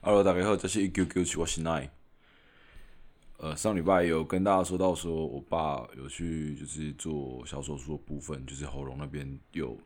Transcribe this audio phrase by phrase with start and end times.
[0.00, 1.90] Hello，大家好，这是一九九七，我是奈。
[3.38, 9.76] 呃，上礼拜有跟大家说到，说我爸有去就是做小手术的部分，就是喉咙那边有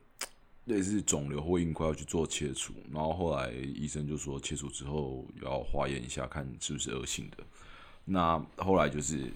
[0.67, 7.39] 类似肿瘤或硬块要去做切除，然后后来医生就说切除之后要化验一下，看是不是恶性的。
[8.05, 9.33] 那后来就是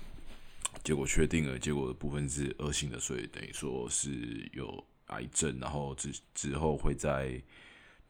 [0.84, 7.42] 结果确定了，结果的部分是恶性的，所以等于说是有癌症，然后之之后会再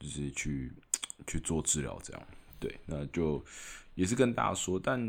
[0.01, 0.73] 就是去
[1.29, 2.23] 去做治疗这样。
[2.59, 3.45] 对，那就
[3.95, 5.01] 也是跟大家说，但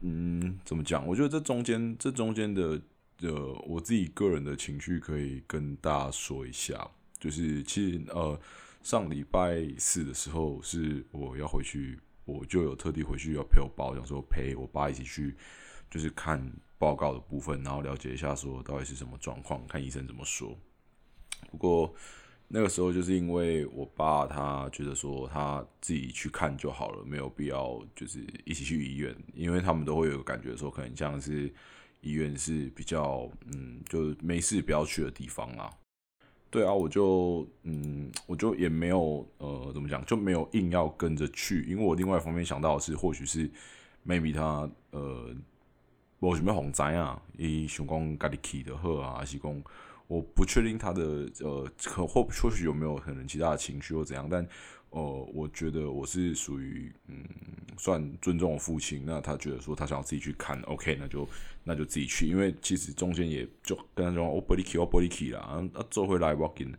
[0.00, 1.06] 嗯，怎么讲？
[1.06, 2.80] 我觉得这中间，这中间的
[3.20, 8.38] 呃，我自己个人的情绪可以跟大家说一下，就是其实呃，
[8.82, 15.34] 上礼拜四的时候是我要回去，我就有特地回去要陪我爸，想说陪我爸一起去，
[15.90, 16.40] 就是看
[16.78, 20.56] 报告的部分，然后了解一下说到底是什么状况，看医生怎么说。
[21.50, 21.94] 不过。
[22.50, 31.52] 那个时候就是因为我爸他觉得说他自己去看就好了，没有必要就是一起去医院，因为他们都会有感觉说，可能像是
[32.00, 35.70] 医院是比较嗯，就没事不要去的地方啊。
[36.48, 43.50] 对啊，我就嗯，我就也没有呃，怎么讲，就没有硬要跟着去，因为我另外一方面想到的是，或许是
[44.06, 45.36] maybe 他呃，
[46.18, 49.62] 我什么红灾啊，伊想讲家己去的好啊，还是讲。
[50.08, 54.46] 我不确定他的呃，可或或许有没有可能其他的情绪或怎样，但
[54.88, 55.02] 呃，
[55.34, 57.22] 我觉得我是属于嗯，
[57.76, 59.04] 算尊重我父亲。
[59.04, 61.28] 那他觉得说他想要自己去看，OK，那就
[61.62, 62.26] 那就自己去。
[62.26, 66.74] 因为其实中间也就跟他说，我玻璃去，我玻璃去啦，啊，做回来我紧，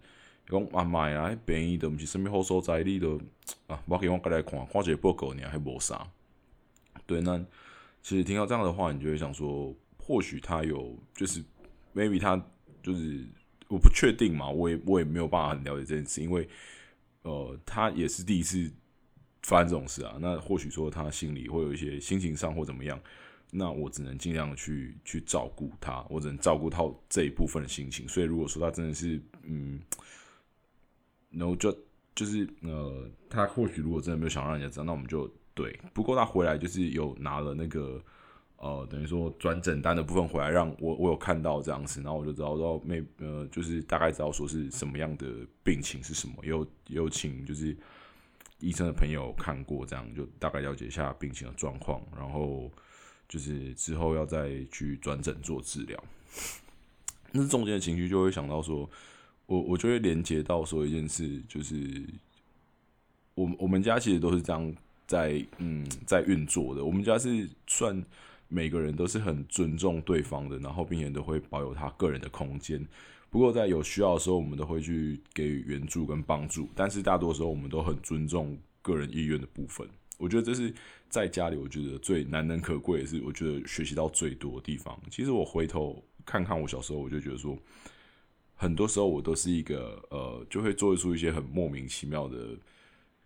[0.47, 3.21] 讲啊妈呀，便宜的不是什么好所在，你都
[3.67, 6.07] 啊，我给我过来看，看这报告呢还无啥。
[7.05, 7.37] 对，那
[8.01, 11.43] 其实听到这样的话，你就会想说，或许他有就是
[11.93, 12.43] maybe 他。
[12.89, 13.23] 就是
[13.67, 16.49] 我不确定嘛，我也我也没有办法很了解这件事，因为
[17.21, 18.67] 呃，他也是第一次
[19.43, 20.17] 发生这种事啊。
[20.19, 22.99] 那或许说他心里会有一些心情上或怎么样，
[23.51, 28.07] 那我只能尽量去去照顾他，我只能照顾到这一部分的心情。
[28.07, 29.79] 所以如果说他真的是嗯，
[31.29, 31.71] 然后就
[32.15, 35.79] 就是呃，他或许如果真的没有想让人家知道，那我们就对。
[35.93, 38.03] 不过他回来就是有拿了那个。
[38.61, 45.25] 呃，等于说转诊单的部分回来，让我我有看到这样子，然后我就知道说，没呃，就是大概知道说是什么样的
[45.63, 47.73] 病情是什么，有有请就是
[48.59, 52.69] 医生的朋友看过，这样就大概了解一下病情的状况，然后
[53.29, 55.97] 就是之后要再去转诊做治疗。
[57.31, 58.89] 那中间的情绪就会想到说，
[59.45, 62.03] 我我就会连接到说一件事，就是
[63.35, 64.75] 我我们家其实都是这样
[65.07, 68.03] 在嗯在运作的，我们家是算。
[68.49, 72.85] 每个人都是很尊重对方的，然后并且都会保有他个人的空间。
[73.29, 76.67] 不过在有需要的时候，我们都会去给予援助跟帮助。
[76.73, 79.87] 但是大多时候，我们都很尊重个人意愿的部分。
[80.17, 80.73] 我觉得这是
[81.09, 84.99] 在家里，我觉得最难能可贵，也是我觉得学习到最多的地方。
[85.11, 87.55] 其实我回头看看我小时候，我就觉得说，
[88.55, 92.57] 很多时候我都是一个呃，就会做出一些很莫名其妙的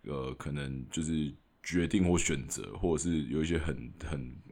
[0.02, 4.43] 呃，可能就是决定或选择，或者是有一些很很。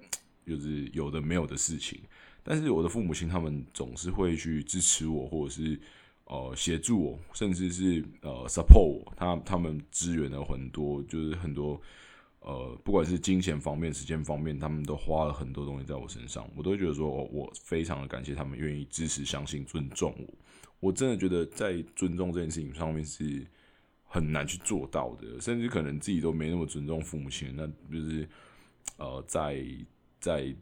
[0.46, 2.00] 就是有的没有的事情，
[2.42, 5.80] 但是我的父母亲他们总是会去支持我，或者是
[6.24, 9.12] 呃协助我，甚至是呃 support 我。
[9.16, 11.80] 他他们支援了很多，就是很多
[12.40, 16.44] 呃不管是金钱方面、时间方面，他们都花了很多东西在我身上。
[16.56, 20.34] 我都觉得说，我非常的感谢他们愿意支持、相信、尊重我。
[20.80, 23.46] 我真的觉得在尊重这件事情上面是
[24.04, 28.28] 很难去做到的，甚至可能自己都没那么尊重父母亲，那就是
[28.96, 29.64] 呃在。
[30.22, 30.54] 在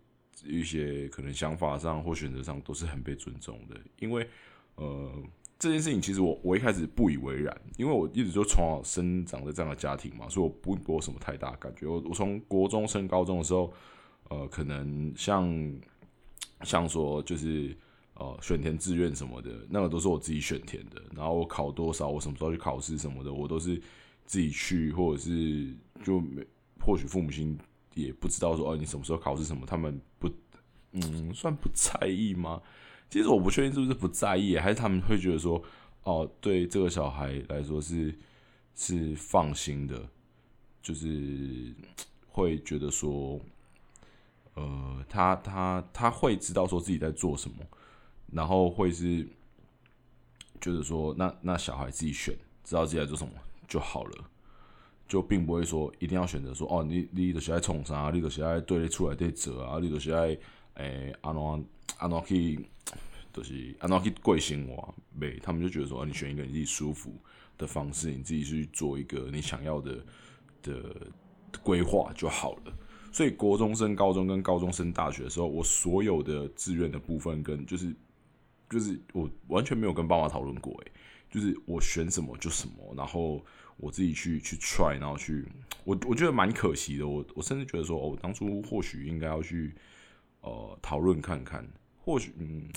[0.43, 4.27] 一些可能想法上或选择上都是很被尊重的，因为
[4.77, 5.23] 呃
[5.59, 11.87] 这件事情其实我我一开始不以为然，因为我一直就从小生长在这样的家庭嘛，所以我不给我什么太大感觉。
[11.87, 13.71] 我我从国中升高中的时候，
[14.31, 15.75] 呃，可能像
[16.63, 17.77] 像说就是
[18.15, 21.03] 呃选填志愿什么的，那个都是我自己选填的。
[21.15, 23.79] 然后我考多少，我什么时候去考试什么的，我都是
[24.25, 26.43] 自己去，或者是就没
[26.81, 27.59] 或许父母亲。
[27.95, 29.67] 也不知道说哦，你什么时候考试什么？
[29.67, 30.31] 他们不，
[30.93, 32.63] 嗯，算不在意吗？
[33.09, 35.63] 其实我不确定是不是不在意，还是他们会觉得说，
[36.05, 38.17] 哦，对这个小孩来说是
[38.77, 40.09] 是放心的，
[40.81, 41.75] 就是
[42.29, 43.41] 会觉得说，
[44.55, 47.57] 呃，他他他会知道说自己在做什么，
[48.33, 49.27] 然后会是
[50.61, 52.33] 就是说，那那小孩自己选，
[52.63, 53.33] 知道自己在做什么
[53.67, 54.31] 就好了。
[55.11, 60.39] 就并不会说一定要选择说哦，你你就是爱冲啥，你就是爱对出来对折啊，你就是爱
[60.75, 61.61] 诶安诺
[61.99, 62.65] 安诺去，
[63.33, 64.95] 就是安诺去过生活。
[65.13, 67.13] 没，他们就觉得说，你选一个你自己舒服
[67.59, 69.99] 的方式，你自己去做一个你想要的
[70.63, 70.95] 的
[71.61, 72.73] 规划就好了。
[73.11, 77.93] 所以国中升高中跟高中升大学的时候，我所有的志愿的部分跟就是
[78.69, 80.93] 就是我完全没有跟爸妈讨论过，诶，
[81.29, 83.45] 就是我选什么就什么，然后
[83.81, 85.45] 我自己去去 try，然后去
[85.85, 87.09] 我我觉得蛮可惜的。
[87.09, 89.75] 我我甚至觉得说，哦，当初或许应该要去
[90.43, 91.67] 呃讨论看看，
[91.99, 92.69] 或许嗯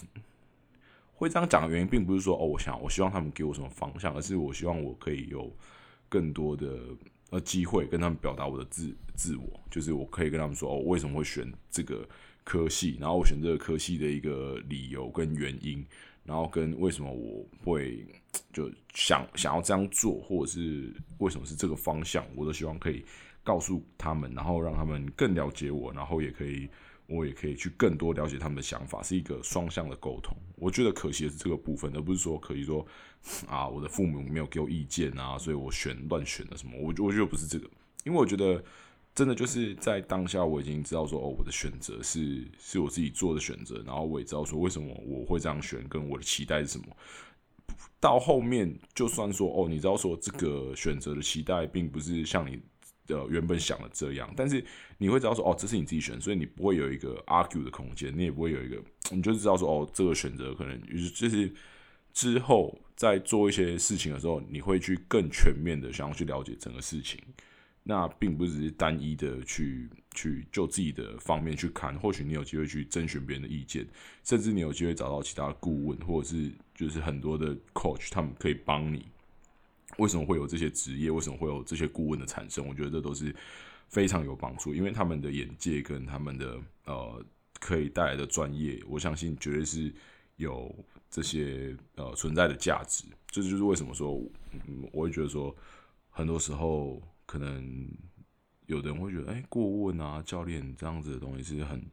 [1.13, 5.55] 会这样讲的原因，并不是说哦，我想我希望他们给我什么方向，而是我希望我可以有
[6.09, 6.79] 更多的。
[7.29, 12.07] 呃，机会跟他们表达我的自自我，就是我可以跟他们说哦，为什么会选这个
[12.43, 15.83] 科系，然后我选这个科系的一个理由跟原因，
[16.23, 18.05] 然后跟为什么我会
[18.53, 23.03] 就想想要这样做，或者是为什么是这个方向，我都希望可以
[23.43, 26.69] 告诉他们，然后让他们更了解我，然后也可以。
[27.05, 30.35] 我也可以去更多了解他们的想法，是一个双向的沟通。
[30.55, 32.83] 我觉得可惜的是这个部分，而不是说可以说
[33.45, 36.73] 啊，我的父母没有给我意见啊，所以我选乱选的什么。
[36.79, 37.69] 我我觉得不是这个，
[38.05, 38.63] 因为我觉得
[39.15, 46.85] 真的就是在当下，我已经知道说哦，我的选择是是我自己做的选择，然后我也知道说为什么我会这样选，跟我的期待是什么。
[47.99, 52.59] 到后面就算说哦，你知道说这个选择的期待并不是像你。
[53.05, 54.63] 的原本想的这样，但是
[54.97, 58.81] 你会知道说哦，这是你自己选，所以你不会有一个 argue 的空间，你也不会有一个，
[59.11, 61.51] 你就知道说哦，这个选择可能就是
[62.13, 67.19] 之后在做一些事情的时候，你会去更全面的想要去了解整个事情，
[67.83, 73.85] 那并不只是单一的去去就自己的方面去看，或许你有机会去征询别人的意见，
[74.23, 79.05] 甚至你有机会找到其他顾问，或者是就是很多的 coach，他们可以帮你。
[79.97, 81.11] 为什么会有这些职业？
[81.11, 82.67] 为什么会有这些顾问的产生？
[82.67, 83.35] 我觉得这都是
[83.89, 87.23] 非常有帮助，因为他们的眼界跟他们的呃
[87.59, 89.93] 可以带来的专业，我相信绝对是
[90.37, 90.73] 有
[91.11, 93.03] 这些呃存在的价值。
[93.27, 94.19] 这就是为什么说，
[94.67, 95.55] 嗯，我会觉得说，
[96.09, 96.99] 很多时候
[97.33, 97.89] 可能
[98.67, 101.83] 有的人会觉得，哎，顾问啊、教练这样子的东西是很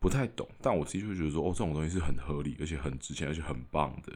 [0.00, 4.12] 不太懂，但我自己会觉得说，哦，这种东西是很合理，而且很值钱，而且很棒的。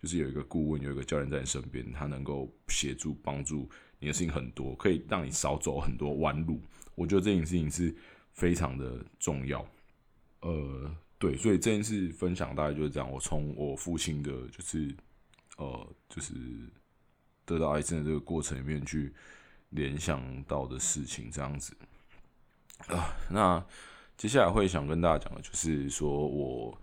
[0.00, 3.68] 就是有一个顾问，有一个教练在你身边，他能够协助帮助
[3.98, 6.62] 你的事情很多，可以让你少走很多弯路。
[6.94, 7.94] 我觉得这件事情是
[8.32, 9.62] 非常的重要。
[10.40, 13.10] 呃，对，所以这件事分享大概就是这样。
[13.10, 14.94] 我从我父亲的，就是
[15.58, 16.32] 呃，就是
[17.44, 19.12] 得到癌症的这个过程里面去
[19.70, 21.76] 联想到的事情，这样子
[22.86, 23.16] 啊。
[23.30, 23.64] 那
[24.16, 26.78] 接下来会想跟大家讲的，就是说我。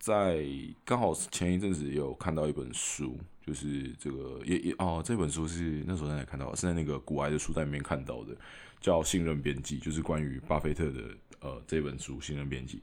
[0.00, 0.46] 在
[0.84, 6.54] 刚好前一阵子有看到一本书，就是这个也也哦，这本书是那时候在看到？
[6.54, 8.32] 是在那个古埃的书单里面看到的，
[8.80, 11.00] 叫《信任编辑》，就是关于巴菲特的
[11.40, 12.76] 呃这本书《信任编辑》。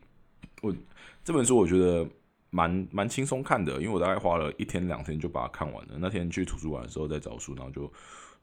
[0.61, 0.75] 我
[1.23, 2.05] 这本书我觉得
[2.49, 5.95] 蛮蛮轻松看的，因为我大概花了一天两天就把它看完了。
[5.97, 7.91] 那天去图书馆的时候在找书，然后就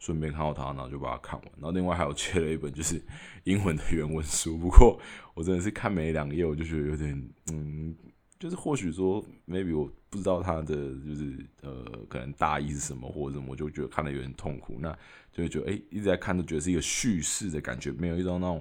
[0.02, 1.49] 顺便看到它，然后就把它看完。
[1.58, 3.00] 然后另外还有借了一本就是
[3.44, 5.00] 英文的原文书，不过
[5.34, 7.94] 我真的是看没两页，我就觉得有点嗯。
[8.40, 14.78] 就是或许说，maybe 我不知道他的就是呃，可能大意是什么或者什么，我就觉得看的有点痛苦。
[14.81, 14.90] 那
[15.32, 18.60] 就会觉得哎，一直在看都觉得是一个叙事的感觉，没有一种那种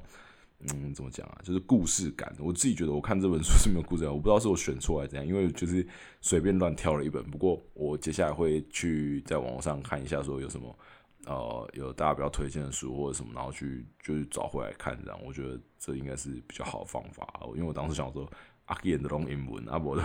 [0.60, 2.32] 嗯，怎么讲啊，就是故事感。
[2.38, 5.84] 我自己觉得我看这本书是没有故事感，我不知道是我选错还是怎样，因为就是
[6.22, 7.24] 随便乱挑了一本。
[7.32, 10.78] 不过我接下来会去在网络上看一下，说有什么
[11.26, 14.98] 呃有大家比较推荐的书或者什么，然后去就是找回来看。
[15.04, 18.30] 这样我觉得这应该是比较好的方法，因为我当时想说。
[18.66, 20.04] 啊，演的拢英文，啊无的，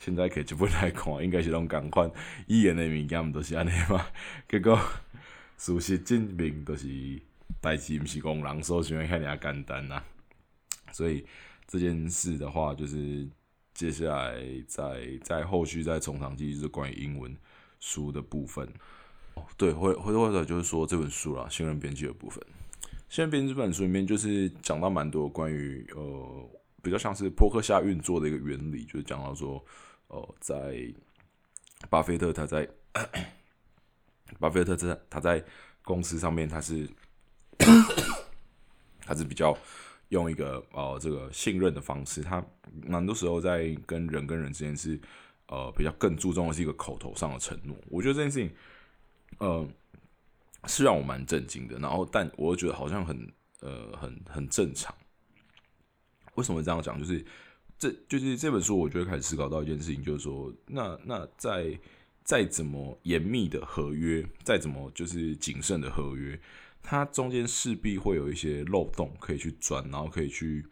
[0.00, 2.10] 现在摕一本来看，应该是拢共款
[2.48, 4.04] 语言的物件，毋都是安尼嘛。
[4.48, 4.76] 结果
[5.56, 6.88] 事实证明，都是
[7.60, 10.02] 代志，毋是讲人所想的遐尔简单呐。
[10.90, 11.24] 所以
[11.68, 13.28] 这件事的话，就是
[13.74, 17.36] 接下来在在后续再从长计议，就是关于英文
[17.78, 18.66] 书的部分。
[19.34, 22.42] 哦，对，回回头或者就是说这本书啦，新人编辑的部分。
[23.08, 26.50] 新人编辑这本书里面，就是讲到蛮多关于呃。
[26.82, 29.62] 比较像是扑克下运作的一个原理，就是讲到说，
[30.06, 30.82] 呃，在
[31.90, 32.66] 巴菲特他在
[34.40, 35.44] 巴菲特在他在
[35.82, 36.88] 公司上面，他是
[39.04, 39.54] 他是比较
[40.08, 42.42] 用一个呃这个信任的方式，他
[42.86, 44.98] 蛮多时候在跟人跟人之间是
[45.48, 47.76] 呃比较更注重的是一个口头上的承诺。
[47.90, 48.50] 我觉得这件事情，
[49.38, 49.66] 呃，
[50.66, 51.78] 是让我蛮震惊的。
[51.78, 54.94] 然后，但我觉得好像很呃很很正常。
[56.34, 56.98] 为什么这样讲？
[56.98, 57.24] 就是
[57.78, 61.78] 这就是这本书，我就会开始思考到一件事情，就是说，那那在
[62.22, 66.38] 再怎么严密的合约，再怎么就是谨慎的合约，
[66.82, 70.64] 它中间势必会有一些漏洞可以去钻，然后可以去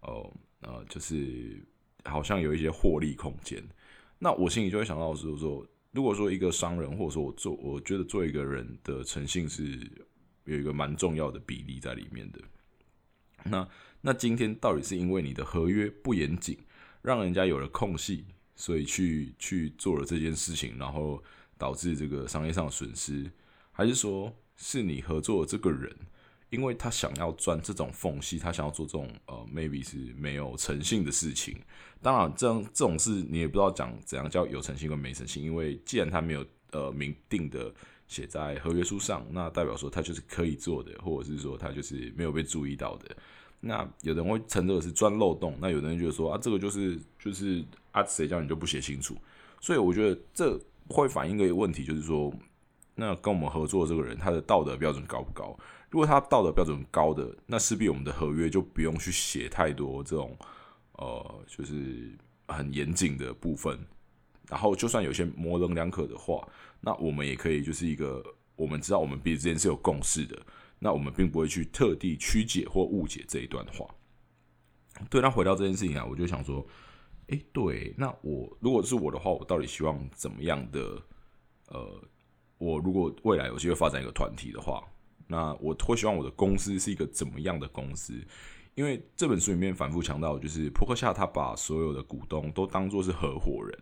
[0.00, 1.62] 呃呃，就是
[2.04, 3.62] 好像有一些获利空间。
[4.18, 9.90] 那我心里就会想到就是说，如果说一个商人，或者说我做，我觉得做一个人的诚信是
[10.44, 12.40] 有一个蛮重要的比例在里面的。
[13.44, 13.66] 那
[14.02, 16.58] 那今天到底是因为你的合约不严谨，
[17.00, 21.22] 让人家有了空隙，所以去去做了这件事情，然后
[21.56, 23.30] 导致这个商业上的损失，
[23.72, 25.96] 还是说是你合作的这个人，
[26.50, 31.56] 因为他想要钻这种缝隙，他想要做这种呃 maybe 是没有诚信的事情？
[32.00, 37.72] 当然，这样这种事你也不知道讲怎样叫有诚信跟没诚信，因为既然他没有呃明定的
[38.06, 43.16] 写在合约书上，那代表说他就是可以做的，或者是说他就是没有被注意到的。
[43.58, 49.16] 那有的人会称这个是钻漏洞，那有的人就说啊，这个就是就是啊，谁叫你就不写清楚？
[49.60, 50.56] 所以我觉得这
[50.88, 52.32] 会反映一个问题，就是说，
[52.94, 55.58] 那跟我们合作的这个人，他的道德标准高不高？
[55.90, 60.36] 如果他道德标准高的，那势必我们的合约就不用去写太多这种
[60.92, 62.16] 呃，就是
[62.48, 63.78] 很严谨的部分。
[64.48, 66.46] 然后就算有些模棱两可的话，
[66.80, 68.22] 那我们也可以就是一个，
[68.54, 70.40] 我们知道我们彼此之间是有共识的。
[70.78, 73.86] 那我们并不会去特地曲解或误解这一段话。
[75.08, 76.66] 对，那回到这件事情啊，我就想说，
[77.28, 81.02] 诶，对，那我如果是我的话，我到底希望怎么样的？
[81.68, 82.00] 呃，
[82.58, 84.80] 我如果未来有机会发展一个团体的话，
[85.26, 88.14] 那我会希望我的公司是一个怎么样的公司？
[88.74, 93.78] 因为这本书里面反复强调，就是扑克夏他把所有的股东都当做是合伙人。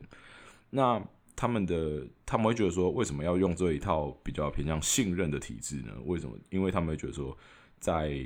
[0.70, 5.92] 那他们的他们会觉得说，为什么要用这一套比较偏向信任的体制呢？
[6.04, 6.38] 为什么？
[6.50, 7.36] 因为他们会觉得说，
[7.80, 8.24] 在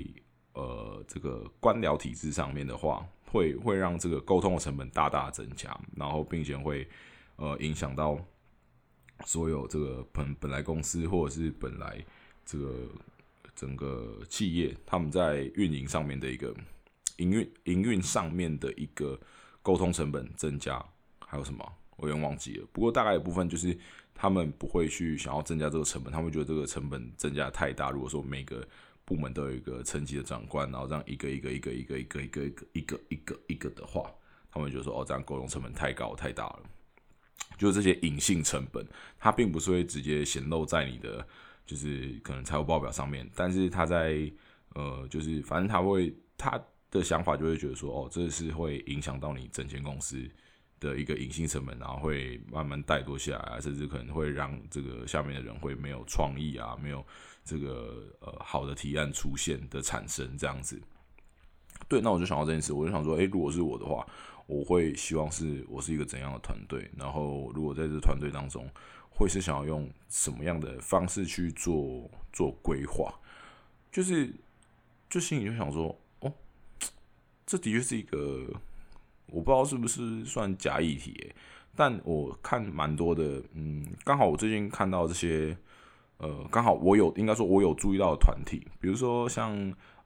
[0.52, 6.86] 呃这个官僚体制上面的话，会会让这个沟通的成本大大增加，然后并且会
[7.36, 8.18] 呃影响到
[9.24, 12.04] 所有这个本本来公司或者是本来
[12.48, 12.74] 这个
[13.54, 16.54] 整个企业他们在运营上面的一个
[17.16, 19.20] 营运营运上面的一个
[19.60, 20.82] 沟通成本增加，
[21.18, 21.72] 还有什么？
[21.96, 23.76] 我有点忘记了，不过大概有部分就是
[24.14, 27.90] 他们不会去想要增加这个成本，他们觉得这个成本增加太大。
[27.90, 28.66] 如果说每个
[29.04, 34.10] 部门都有一个层级的长官，然后这样一个一个一个一个一个一个一个一个一个一个的话，
[34.50, 36.62] 他们就说哦，这样沟通成本太高太大了。
[37.58, 38.86] 就是这些隐性成本，
[39.18, 41.26] 它并不是会直接显露在你的
[41.68, 44.28] 就是可能财务报表上面，但是他在
[44.74, 46.60] 呃，就是反正他会他
[46.90, 50.28] 的想法就会觉得说哦，这是会影响到你整间公司。
[50.80, 57.04] 的一个隐性成本，然后会慢慢带多下来，甚至可能会让这个下面的人会没有创意啊，没有
[57.44, 60.80] 这个呃好的提案出现的产生这样子。
[61.88, 64.06] 对，那我就想到这件事，我就想说，诶，如果是我的话，
[64.46, 66.88] 我会希望是我是一个怎样的团队？
[66.96, 68.64] 然后如果在这团队当中，
[69.18, 73.12] 会是想要用什么样的方式去做做规划？
[73.90, 74.32] 就是
[75.10, 76.32] 就心里就想说，哦，
[77.44, 78.48] 这的确是一个。
[79.30, 81.34] 我不知道是不是算假议题，
[81.76, 85.54] 但我看蛮多的，嗯，刚好我最近看到这些，
[86.16, 89.52] 呃，刚好我有应该说我有注意到的团体，比如说像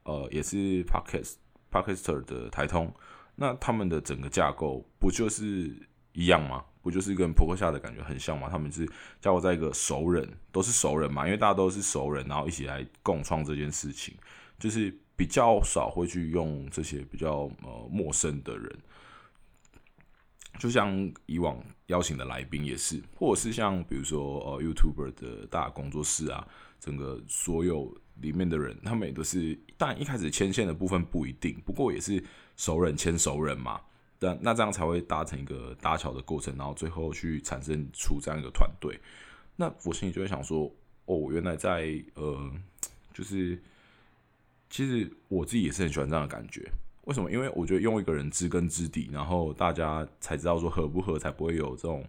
[0.03, 1.35] 呃也是 Podcast
[1.71, 2.93] Podcaster 的台通，
[3.37, 5.73] 那他们的整个架构不就是
[6.15, 6.65] 一样吗？
[6.83, 8.49] 不就是跟扑克下的感觉很像吗？
[8.51, 8.87] 他们是
[9.21, 14.15] 叫我在一个熟人，都是熟人嘛，因为大家都是熟人，然后一起来共创这件事情，
[14.59, 18.79] 就是比较少会去用这些比较呃陌生的人。
[20.59, 26.47] 就像以往邀请的来宾也是，或者是像比如说呃 YouTuber 的大工作室啊，
[26.79, 32.23] 整个所有里面的人，他们也都是，但一开始牵线的部分不一定，不过也是
[32.57, 33.81] 熟人牵熟人嘛，
[34.23, 38.97] 但那这样才会达成一个搭桥的过程，然后最后去产生出这样一个团队。
[39.57, 40.73] 那我心里就会想说，
[41.07, 42.51] 哦，原来在呃，
[43.13, 43.61] 就是
[44.71, 46.71] 其实我自己也是很喜欢这样的感觉。
[47.07, 47.29] 为什么？
[47.33, 52.05] 因为我觉得用一个人知根知底，然后大家才知道说合不合，才不会有这种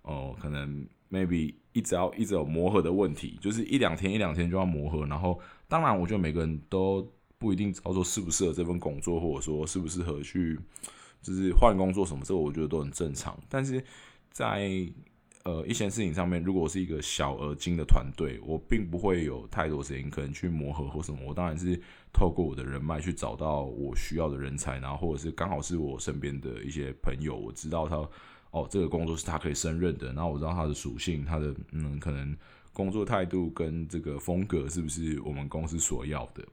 [0.00, 5.04] 哦，可能 maybe 一直要一直有磨合的问题，就是一两天一两天就要磨合。
[5.04, 5.38] 然后，
[5.68, 7.06] 当然，我觉得每个人都
[7.38, 10.58] 不一定知道说适不适合这份工作，或者说适不适合去
[11.22, 13.38] 就是换工作什么，这个我觉得都很正常。
[13.48, 13.82] 但是
[14.30, 14.70] 在
[15.42, 21.18] 呃，一些事情上面，如果是一个小而精的团队，我并不会有太多时间可能去磨合或什么。
[21.24, 21.80] 我当然是
[22.12, 27.96] 透过我的人脉去找到我需要的人才，然后或者是刚好是我身边的一些朋友，我知道他
[28.50, 32.36] 哦，这个工作是他可以胜任的，然后我知道他的属性，他的嗯，可能
[32.74, 36.44] 工作态度跟这个风格是不是我们公司所要的。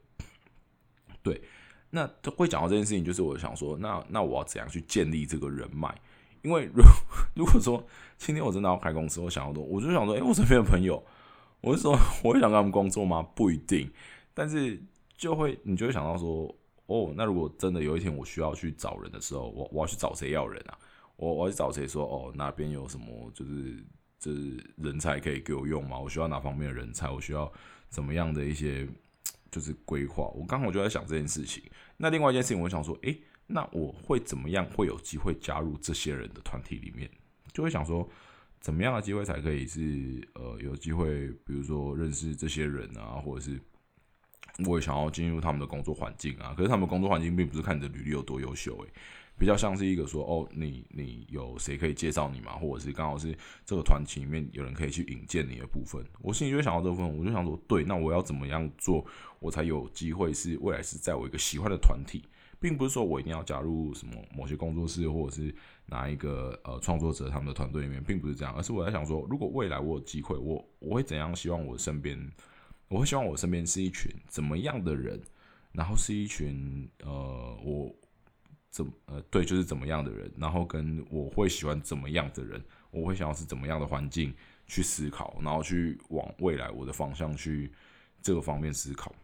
[1.22, 1.42] 对，
[1.90, 5.94] 那会讲到这件事情，就是我想说，那那我要怎样去建立这个人脉？
[6.44, 6.84] 因为如
[7.36, 7.84] 如果说
[8.18, 11.04] 今天我真的要开公司，我想要多，我就想说，哎，我身边的朋友，
[11.62, 13.22] 我是说，我会想跟他们工作吗？
[13.36, 13.90] 不一定，
[14.34, 14.82] 但是
[15.18, 16.54] 就会，你就会想到说，
[16.86, 20.78] 哦，那如果真的有一天我需要去找人的时候，我我要去找谁要人啊？
[21.16, 23.84] 我我要去找谁说，哦，那边有什么就是
[24.20, 25.98] 就是人才可以给我用吗？
[26.00, 27.10] 我需要哪方面的人才？
[27.10, 27.52] 我需要
[27.90, 28.88] 怎么样的一些
[29.52, 30.26] 就是规划。
[30.36, 31.64] 我刚好就在想这件事情。
[31.98, 37.10] 那另外一件事情，我想说，诶，那我会怎么样会有机会加入这些人的团体里面？
[37.54, 38.08] 就会想说，
[38.60, 43.60] 怎么样的机会才可以是呃有机会，比如说认识这些人啊，或者是
[44.66, 46.54] 我也想要进入他们的工作环境啊。
[46.56, 48.90] 可是他们工作环境并不是看你的履历有多优秀，诶。
[49.38, 52.54] 比较像是一个说哦，你你有谁可以介绍你吗？
[52.54, 59.06] 或者是刚好是这个团体里面有人可以去引荐你的部分，我心里就想到这部分，我就想说，对，那我要怎么样做，
[59.40, 62.24] 我才有机会是未来是在我一个喜欢的团体，
[62.60, 65.54] 并不是说我一定要加入什么某些工作室，或者是
[65.86, 72.20] 哪一个呃创作者他们的团队里面，并不是这样，而是我在想说，如果未来我有机会，我我会怎样希望我身边，
[72.88, 75.22] 我会希望我身边是一群怎么样的人，
[75.74, 77.96] 然后是一群呃我。
[78.70, 84.34] 怎呃对，就是怎么样的人，然后跟我会喜欢怎么样的人，我会想要是怎么样的环境
[84.68, 87.72] 去思考，然后去往未来我的方向去
[88.22, 89.16] 这个方面思考。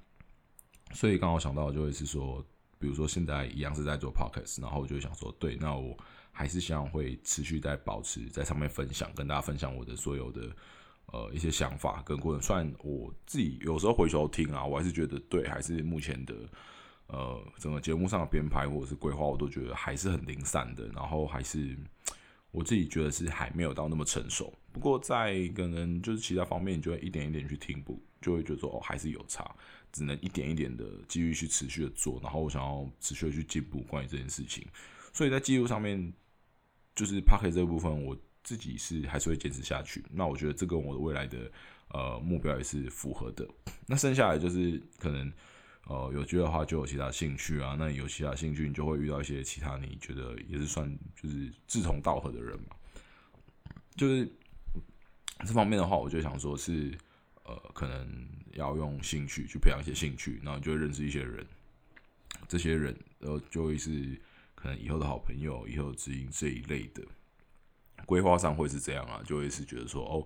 [0.93, 2.43] 所以刚好想到就会是说，
[2.79, 5.95] 比如说现在一样是在做 podcast，然后就想说，对，那我
[6.31, 10.55] 还是希望会持续在保持在上面分享，跟大家分享我的所有的
[11.07, 12.41] 呃一些想法跟过程。
[12.41, 16.33] 虽然我自己有时候回头听啊，我还是觉得对，还是目前的。
[17.13, 21.77] 呃，整个节目上的编排或者是规划，我都觉得还是很零散的，然后还是
[22.50, 24.51] 我自己觉得是还没有到那么成熟。
[24.72, 29.55] 不过在可能就是其他方面，你就会一点一点去听不，就会觉得说哦，还是有差，
[29.91, 34.65] 只能一点一点的继续去持续的做，然后我想要持续的去进步关于这件事情。
[35.13, 36.12] 所以在记录上面，
[36.96, 40.03] 就是 p a r k 这部分，我自己是还是会坚持下去。
[40.12, 41.51] 那我觉得这跟我的未来的
[41.89, 43.48] 呃目标也是符合的。
[43.86, 45.32] 那剩下来就是可能。
[45.86, 52.75] 呃，有机会的话就有其他兴趣啊，那有其他兴趣，你就会遇到一些其他你觉得也是算就是志同道合的人嘛。
[53.96, 54.25] 就是
[55.40, 56.98] 这方面的话，我就想说是
[57.44, 61.46] 呃，可能要用兴趣去培养一些兴趣，然后就会认识一些人，
[62.48, 64.18] 这些人呃就会是
[64.56, 67.04] 可能以后的好朋友，以后知音这一类的
[68.06, 70.26] 规划上会是这样啊，就会是觉得说哦。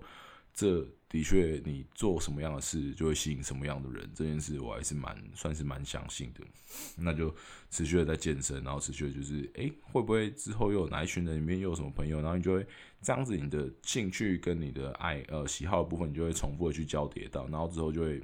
[0.58, 4.10] 这的确，你做什么样的事就会吸引什么样的人。
[4.12, 6.44] 这件事我还是蛮算是蛮相信的。
[6.96, 7.32] 那就
[7.70, 12.66] 持续的在健身，然后持续的就是，哎，会不会之后又有哪一群人里面又有什么朋友，然后你就会
[13.00, 18.20] 这样子，你的兴趣跟你的爱呃喜好的部分，你就会重复的去交叠到，然后之后就会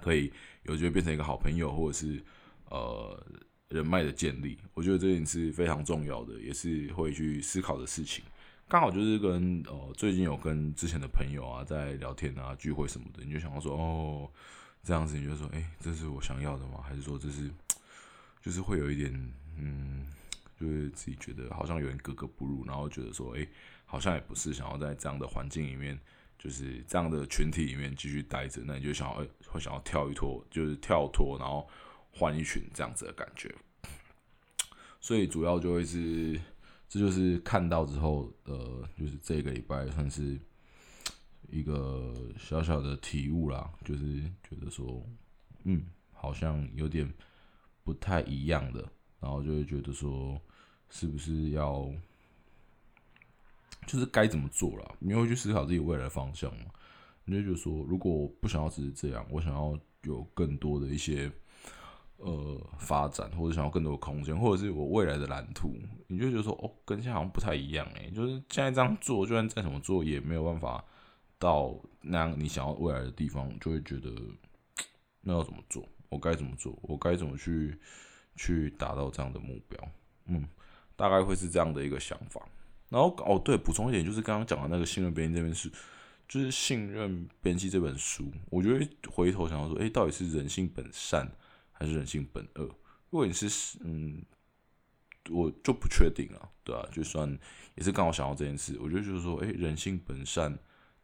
[0.00, 2.18] 可以有机会变成一个好朋友，或者是
[2.70, 3.26] 呃
[3.68, 4.56] 人脉的建立。
[4.72, 8.24] 我觉得这件事非常重要的，也是会去思考的事情。
[8.72, 14.30] 刚好就是跟呃最近有跟之前的朋友啊在聊天啊聚会什么的，你就想到说哦
[14.82, 16.80] 这样子你就说哎这是我想要的吗？
[16.82, 17.50] 还是说这是
[18.40, 19.12] 就是会有一点
[19.58, 20.06] 嗯
[20.58, 23.46] 就是自己觉得好像有点格格不入，然后觉得说哎
[23.84, 26.00] 好像也不是想要在这样的环境里面
[26.38, 29.16] 就是这样的群体里面继续待着，那你就想要
[29.48, 31.68] 会想要跳一脱就是跳脱然后
[32.10, 33.54] 换一群这样子的感觉，
[34.98, 36.40] 所以主要就会是。
[36.92, 40.38] 这就是看到之后，呃，就是这个礼拜算是
[41.50, 45.02] 一个小小的体悟啦，就是觉得说，
[45.64, 47.10] 嗯，好像有点
[47.82, 48.86] 不太一样的，
[49.20, 50.38] 然后就会觉得说，
[50.90, 51.90] 是不是要，
[53.86, 54.94] 就是该怎么做了？
[54.98, 56.66] 你会去思考自己未来方向吗？
[57.24, 61.32] 你就觉得说，如果我不想要只是这样，我想要有更多的一些。
[62.24, 65.74] 呃，发展或者想要更多的空间，或者是我未来的蓝图，
[66.06, 70.84] 你就觉得说，哦，跟现在好像不太一样诶，就是现在这样做，就算再怎么做，也没有办法
[71.36, 74.08] 到那样你想要未来的地方，就会觉得
[75.20, 75.84] 那要怎么做？
[76.08, 76.78] 我该怎么做？
[76.82, 77.76] 我该怎么去
[78.36, 79.88] 去达到这样的目标？
[80.26, 80.46] 嗯，
[80.94, 82.40] 大概会是这样的一个想法。
[82.88, 85.68] 然后哦，对，补充一点，就是刚刚讲的那个信任编辑这边是，
[86.28, 91.28] 就是信任编辑这本书，我觉得回头想要说，诶，到底是人性本善？
[91.82, 92.64] 还是人性本恶？
[93.10, 94.24] 如果你是嗯，
[95.30, 97.28] 我就不确定了，对啊，就算
[97.74, 100.56] 也是刚好想到这件事，我觉得就是说，哎，人性本善，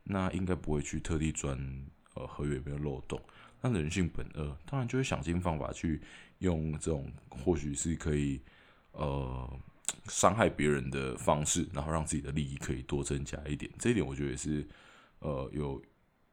[0.05, 1.59] 那应该不会去特地钻
[2.14, 3.21] 呃合约里面的漏洞。
[3.61, 6.01] 那人性本恶，当然就会想尽方法去
[6.38, 8.41] 用这种或许是可以
[8.93, 9.61] 呃
[10.07, 13.69] 伤害别人的方式，然后让自己的利益可以多增加一点。
[13.81, 14.64] 这一点我觉得也是
[15.19, 15.83] 呃有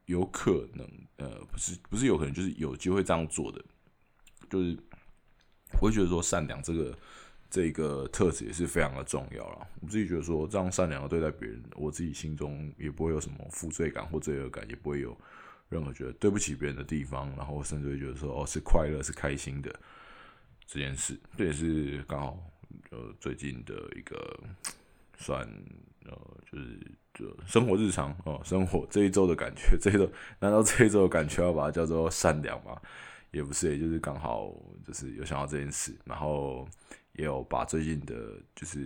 [0.06, 3.66] 有可能呃不是不是有可能就是有机会这样做的。
[4.50, 4.78] 就是
[5.80, 6.98] 我会觉得说善良这个
[7.50, 9.68] 这个特质也是非常的重要了。
[9.82, 15.16] 我自己觉得说这样善良的对待别人，我自己心中也不会有什么负罪感或罪恶感，也不会有
[15.70, 19.74] 任何觉得对不起别人的地方，然后甚至会觉得说哦是快乐是开心的
[20.66, 21.18] 这件事。
[21.38, 22.40] 这也是刚好
[22.92, 24.40] 呃最近的一个
[25.18, 25.48] 算
[26.06, 26.12] 呃
[26.52, 26.80] 就是
[27.14, 32.80] 就生活日常哦生活这一周的感觉， 这一周难道这一周的感觉要把它叫做善良吗？
[33.36, 34.56] 也不是，也就是刚好
[34.88, 36.66] 就是有想到这件事，然后
[37.12, 38.80] 也有把最近的，就是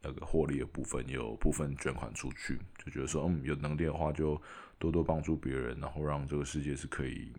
[0.00, 4.40] 那个获利的部分有部分捐款出去，就觉得说，嗯，有能力的话就
[4.78, 7.30] 多多帮助别人，然后让这个世界是可以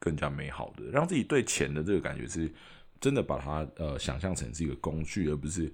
[0.00, 2.52] 更加美好的，让自己对钱的这个感觉是
[3.00, 5.72] 真的把它呃想象成是一个工具，而不是，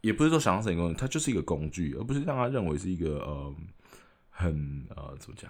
[0.00, 3.54] 也不是说想象成一个，它就是一个工具，而不是让他认为是一个呃
[4.30, 5.48] 很呃怎么讲，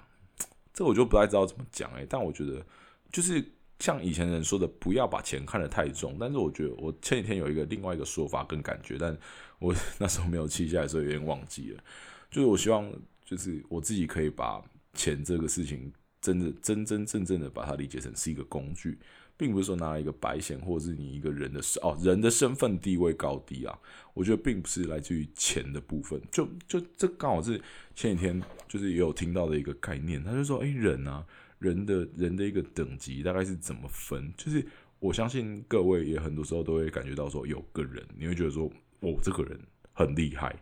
[0.74, 2.62] 这我就不太知道怎么讲哎，但我觉得
[3.10, 3.42] 就是。
[3.78, 6.16] 像以前人说的，不要把钱看得太重。
[6.18, 9.16] 但是我觉得，我前几天有一个另外一个说法跟感觉，但
[9.60, 11.84] 我那时候没有记下来，所以有点忘记了。
[12.28, 12.92] 就是我希望，
[13.24, 14.60] 就是我自己可以把
[14.94, 18.98] 钱这个事情，真的真真正正的把它理解成是一个工具，
[19.36, 23.78] 并不是说拿一个白钱，或者是你一个人的哦人的身份地位高低啊。
[24.12, 26.20] 我觉得并不是来自于钱的部分。
[26.32, 27.60] 就就这刚好是
[27.94, 31.24] 前几天就是也有听到的一个概念，他就说，哎，人啊。
[31.58, 34.32] 人的人的一个等级大概是怎么分？
[34.36, 34.64] 就是
[34.98, 39.58] 我相信各位也很多时候都会感觉到说，有个人你会觉得说，哦，这个人
[39.92, 40.54] 很厉害，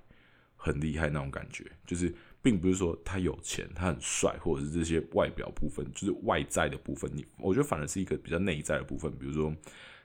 [0.56, 1.64] 很厉害那种感觉。
[1.86, 7.10] 就是并不是说他有钱，他很帅，或者是这些外表部分，就是外在的部分。
[7.14, 9.54] 你我觉得反而是一个比较内在的部分，比如说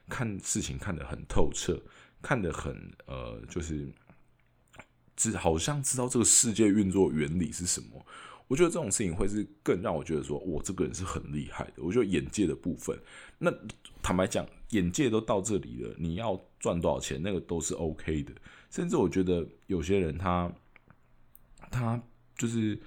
[0.08, 1.80] 看事情看得很透彻，
[2.20, 2.74] 看得很
[3.06, 3.86] 呃，就是
[5.14, 8.04] 知好像知道这个世界运作原理是什么。
[8.52, 11.76] 我觉得这种事情会是更让我觉得说，我这个人是很厉害的。
[11.76, 12.94] 我觉得眼界的部分，
[13.38, 13.50] 那
[14.02, 18.34] 坦白讲，眼界都到这里了，你要赚多少钱，那个都是 OK 的。
[18.68, 20.52] 甚至我觉得有些人他
[21.70, 21.98] 他
[22.36, 22.78] 就是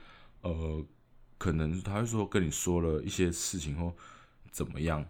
[0.41, 0.85] 呃，
[1.39, 3.91] 可能他会说跟你说了一些事情后
[4.51, 5.03] 怎么样，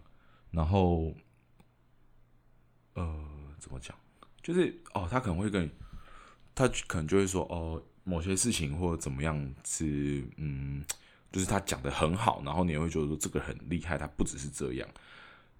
[0.50, 1.14] 然后
[2.94, 3.94] 呃，怎么讲，
[4.42, 5.70] 就是哦，他可能会跟你，
[6.54, 7.82] 他可能就会说哦。
[8.08, 10.84] 某些事情或者怎么样是嗯，
[11.32, 14.88] 就是他讲的很好，然后你也会觉得说这个很厉害，他不只是这样，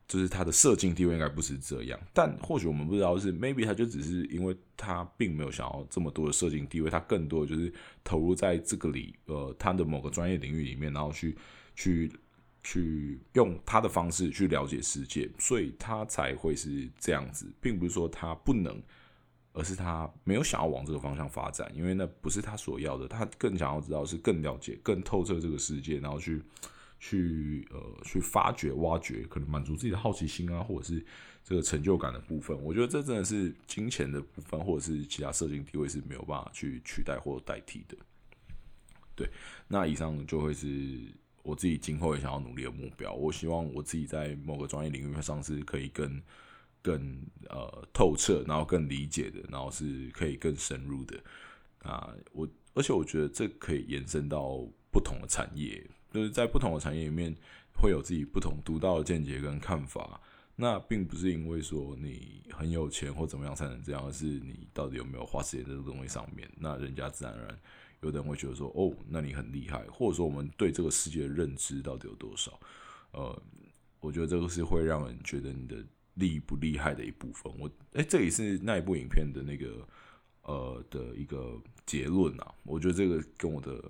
[0.06, 1.98] 就是他的社经地位应该不是这样。
[2.14, 7.72] 但或许我们不知道是 maybe 他就只是因为他并没有想要这么多的社经地位，他更多的就是
[8.04, 11.36] 投入在这个里呃他的某个专业领域里面，然后去
[11.74, 12.12] 去
[12.62, 18.80] 去用他的方式去了解世界，所以他才会是这样子，并不是说他不能。
[19.56, 23.08] 而是他没有想要往这个方向发展，因为那不是他所要的。
[23.08, 26.42] 他更想要知道是更了解、更透彻这个世界，然后去
[27.00, 31.02] 去呃去发掘、挖掘，可能满足自己的好奇心啊，或者是
[31.42, 32.54] 这个成就感的部分。
[32.62, 37.96] 我觉得这真的是金钱的部分，或者是其他社经地位是没有办法去取代或代替的。
[39.14, 39.26] 对，
[39.68, 41.00] 那以上就会是
[41.42, 43.14] 我自己今后也想要努力的目标。
[43.14, 46.22] 我希望我自己在某个专业领域上是可以跟。
[46.86, 51.20] 更呃透彻，然后更理解的，然后是可以更深入的
[51.82, 52.14] 啊！
[52.30, 57.34] 我而且我觉得这可以延伸到不同的产业，就是在不同的产业里面
[57.74, 60.20] 会有自己不同独到的见解跟看法。
[60.54, 66.48] 那并不是因为说你很有钱或怎么样才能这样，而是你到底有没有花时间在这个东西上面。
[66.56, 67.58] 那人家自然而然
[68.02, 72.60] 有的人会觉得说，哦，那你很厉害，或者说我们对这个世界的认知到底有多少？
[73.10, 73.42] 呃，
[73.98, 75.84] 我觉得这个是会让人觉得你的。
[76.16, 79.86] 厉不厉害的一部分，我哎，这也是那一部影片的那个
[80.42, 82.54] 呃的一个结论啊。
[82.64, 83.82] 我觉得这个跟我的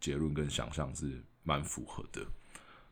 [0.00, 2.22] 结论跟想象是蛮符合的。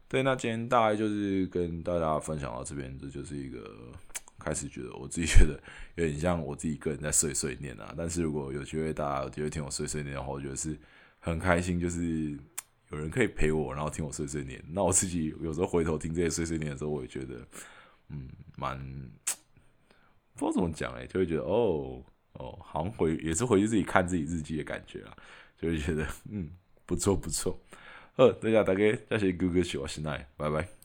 [0.06, 3.90] 对，那今天大概就是跟大家分享到这边，这就是一个
[4.38, 5.58] 开始觉得我自己觉得
[5.96, 7.94] 有点像我自己个人在碎碎念啊。
[7.96, 10.78] 但是如果有机会大家有机会听我碎碎念的话，我觉得是
[11.20, 12.38] 很开心，就是
[12.90, 14.62] 有人可以陪我，然后听我碎碎念。
[14.68, 17.40] 那我自己有时候回头听这些碎碎念的时候，我也觉得。
[18.08, 18.78] 嗯，蛮
[20.34, 22.02] 不知道怎么讲哎，就会觉得哦
[22.34, 25.16] 哦，好像回也是回去自己看自己日记的感觉啊，
[25.58, 26.50] 就会觉得嗯
[26.84, 27.58] 不错不错。
[28.16, 30.83] 呃，大家大家，谢谢哥哥喜欢新奈，拜拜。